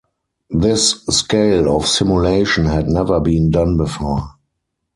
[0.49, 4.31] This scale of simulation had never been done before.